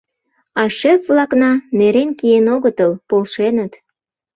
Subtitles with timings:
[0.61, 3.73] А шеф-влакна нерен киен огытыл, полшеныт.